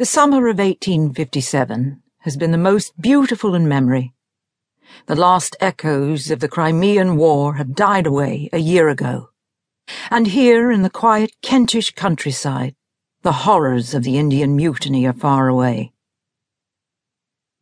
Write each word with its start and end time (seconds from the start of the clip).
The 0.00 0.06
summer 0.06 0.48
of 0.48 0.56
1857 0.56 2.02
has 2.20 2.38
been 2.38 2.52
the 2.52 2.56
most 2.56 2.98
beautiful 2.98 3.54
in 3.54 3.68
memory. 3.68 4.14
The 5.04 5.14
last 5.14 5.58
echoes 5.60 6.30
of 6.30 6.40
the 6.40 6.48
Crimean 6.48 7.18
War 7.18 7.56
have 7.56 7.74
died 7.74 8.06
away 8.06 8.48
a 8.50 8.56
year 8.56 8.88
ago. 8.88 9.28
And 10.10 10.28
here 10.28 10.72
in 10.72 10.80
the 10.80 10.88
quiet 10.88 11.32
Kentish 11.42 11.90
countryside, 11.90 12.74
the 13.20 13.44
horrors 13.44 13.92
of 13.92 14.02
the 14.02 14.16
Indian 14.16 14.56
Mutiny 14.56 15.06
are 15.06 15.12
far 15.12 15.48
away. 15.48 15.92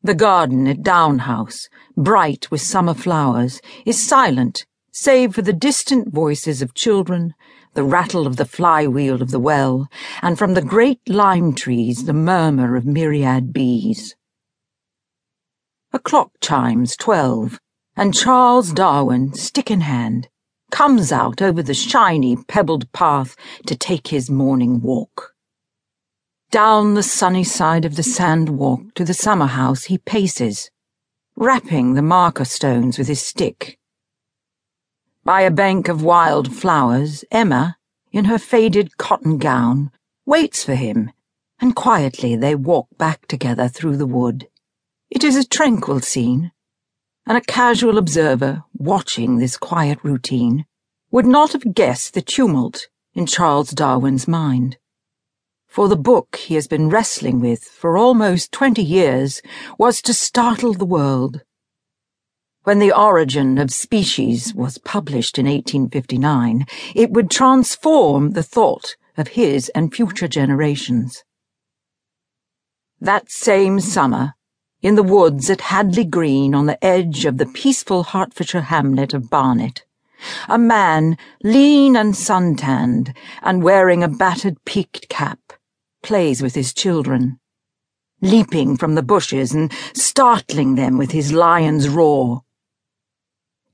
The 0.04 0.14
garden 0.14 0.68
at 0.68 0.84
Down 0.84 1.18
House, 1.18 1.68
bright 1.96 2.52
with 2.52 2.60
summer 2.60 2.94
flowers, 2.94 3.60
is 3.84 4.00
silent 4.00 4.64
save 5.00 5.32
for 5.32 5.42
the 5.42 5.52
distant 5.52 6.12
voices 6.12 6.60
of 6.60 6.74
children, 6.74 7.32
the 7.74 7.84
rattle 7.84 8.26
of 8.26 8.34
the 8.34 8.44
flywheel 8.44 9.22
of 9.22 9.30
the 9.30 9.38
well, 9.38 9.88
and 10.22 10.36
from 10.36 10.54
the 10.54 10.62
great 10.62 11.00
lime 11.08 11.54
trees 11.54 12.04
the 12.04 12.12
murmur 12.12 12.74
of 12.74 12.84
myriad 12.84 13.52
bees. 13.52 14.16
A 15.92 16.00
clock 16.00 16.32
chimes 16.40 16.96
twelve, 16.96 17.60
and 17.96 18.12
Charles 18.12 18.72
Darwin, 18.72 19.32
stick 19.34 19.70
in 19.70 19.82
hand, 19.82 20.28
comes 20.72 21.12
out 21.12 21.40
over 21.40 21.62
the 21.62 21.74
shiny, 21.74 22.36
pebbled 22.48 22.90
path 22.92 23.36
to 23.66 23.76
take 23.76 24.08
his 24.08 24.28
morning 24.28 24.80
walk. 24.80 25.32
Down 26.50 26.94
the 26.94 27.04
sunny 27.04 27.44
side 27.44 27.84
of 27.84 27.94
the 27.94 28.02
sand 28.02 28.48
walk 28.48 28.94
to 28.94 29.04
the 29.04 29.14
summer 29.14 29.46
house 29.46 29.84
he 29.84 29.98
paces, 29.98 30.70
rapping 31.36 31.94
the 31.94 32.02
marker 32.02 32.44
stones 32.44 32.98
with 32.98 33.06
his 33.06 33.22
stick 33.22 33.78
by 35.28 35.42
a 35.42 35.50
bank 35.50 35.88
of 35.88 36.02
wild 36.02 36.50
flowers, 36.50 37.22
Emma, 37.30 37.76
in 38.10 38.24
her 38.24 38.38
faded 38.38 38.96
cotton 38.96 39.36
gown, 39.36 39.90
waits 40.24 40.64
for 40.64 40.74
him, 40.74 41.12
and 41.60 41.76
quietly 41.76 42.34
they 42.34 42.54
walk 42.54 42.88
back 42.96 43.28
together 43.28 43.68
through 43.68 43.98
the 43.98 44.06
wood. 44.06 44.48
It 45.10 45.22
is 45.22 45.36
a 45.36 45.46
tranquil 45.46 46.00
scene, 46.00 46.50
and 47.26 47.36
a 47.36 47.42
casual 47.42 47.98
observer, 47.98 48.64
watching 48.72 49.36
this 49.36 49.58
quiet 49.58 49.98
routine, 50.02 50.64
would 51.10 51.26
not 51.26 51.52
have 51.52 51.74
guessed 51.74 52.14
the 52.14 52.22
tumult 52.22 52.88
in 53.12 53.26
Charles 53.26 53.72
Darwin's 53.72 54.26
mind. 54.26 54.78
For 55.66 55.88
the 55.88 55.96
book 56.10 56.36
he 56.36 56.54
has 56.54 56.66
been 56.66 56.88
wrestling 56.88 57.38
with 57.38 57.64
for 57.64 57.98
almost 57.98 58.50
twenty 58.50 58.82
years 58.82 59.42
was 59.78 60.00
to 60.00 60.14
startle 60.14 60.72
the 60.72 60.86
world 60.86 61.42
when 62.68 62.80
The 62.80 62.92
Origin 62.92 63.56
of 63.56 63.70
Species 63.70 64.52
was 64.54 64.76
published 64.76 65.38
in 65.38 65.46
1859, 65.46 66.66
it 66.94 67.10
would 67.10 67.30
transform 67.30 68.32
the 68.32 68.42
thought 68.42 68.94
of 69.16 69.28
his 69.28 69.70
and 69.70 69.90
future 69.90 70.28
generations. 70.28 71.24
That 73.00 73.30
same 73.30 73.80
summer, 73.80 74.34
in 74.82 74.96
the 74.96 75.02
woods 75.02 75.48
at 75.48 75.62
Hadley 75.62 76.04
Green 76.04 76.54
on 76.54 76.66
the 76.66 76.84
edge 76.84 77.24
of 77.24 77.38
the 77.38 77.46
peaceful 77.46 78.02
Hertfordshire 78.02 78.60
hamlet 78.60 79.14
of 79.14 79.30
Barnet, 79.30 79.86
a 80.46 80.58
man, 80.58 81.16
lean 81.42 81.96
and 81.96 82.14
suntanned, 82.14 83.14
and 83.40 83.62
wearing 83.62 84.02
a 84.02 84.08
battered 84.08 84.62
peaked 84.66 85.08
cap, 85.08 85.54
plays 86.02 86.42
with 86.42 86.54
his 86.54 86.74
children, 86.74 87.40
leaping 88.20 88.76
from 88.76 88.94
the 88.94 89.02
bushes 89.02 89.54
and 89.54 89.72
startling 89.94 90.74
them 90.74 90.98
with 90.98 91.12
his 91.12 91.32
lion's 91.32 91.88
roar. 91.88 92.42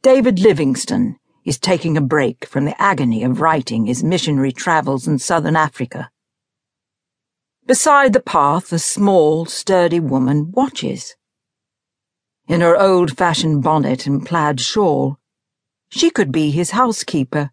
David 0.04 0.38
Livingstone 0.38 1.16
is 1.46 1.58
taking 1.58 1.96
a 1.96 2.02
break 2.02 2.44
from 2.44 2.66
the 2.66 2.78
agony 2.78 3.24
of 3.24 3.40
writing 3.40 3.86
his 3.86 4.04
missionary 4.04 4.52
travels 4.52 5.08
in 5.08 5.18
southern 5.18 5.56
Africa. 5.56 6.10
Beside 7.64 8.12
the 8.12 8.20
path, 8.20 8.70
a 8.70 8.78
small, 8.78 9.46
sturdy 9.46 10.00
woman 10.00 10.52
watches. 10.52 11.16
In 12.46 12.60
her 12.60 12.78
old 12.78 13.16
fashioned 13.16 13.62
bonnet 13.62 14.06
and 14.06 14.26
plaid 14.26 14.60
shawl, 14.60 15.16
she 15.88 16.10
could 16.10 16.30
be 16.30 16.50
his 16.50 16.72
housekeeper, 16.72 17.52